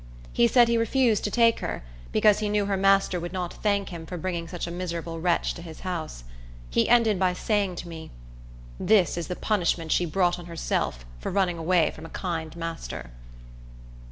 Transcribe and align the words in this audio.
He 0.33 0.47
said 0.47 0.67
he 0.67 0.79
refused 0.79 1.23
to 1.25 1.29
take 1.29 1.59
her, 1.59 1.83
because 2.11 2.39
he 2.39 2.49
knew 2.49 2.65
her 2.65 2.75
master 2.75 3.19
would 3.19 3.31
not 3.33 3.53
thank 3.61 3.89
him 3.89 4.07
for 4.07 4.17
bringing 4.17 4.47
such 4.47 4.65
a 4.65 4.71
miserable 4.71 5.21
wretch 5.21 5.53
to 5.53 5.61
his 5.61 5.81
house. 5.81 6.23
He 6.71 6.89
ended 6.89 7.19
by 7.19 7.33
saying 7.33 7.75
to 7.75 7.87
me, 7.87 8.09
"This 8.79 9.15
is 9.15 9.27
the 9.27 9.35
punishment 9.35 9.91
she 9.91 10.05
brought 10.07 10.39
on 10.39 10.47
herself 10.47 11.05
for 11.19 11.31
running 11.31 11.59
away 11.59 11.91
from 11.91 12.07
a 12.07 12.09
kind 12.09 12.55
master." 12.55 13.11